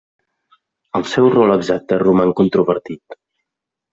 El 0.99 1.05
seu 1.09 1.27
rol 1.33 1.53
exacte 1.57 2.01
roman 2.03 2.33
controvertit. 2.41 3.19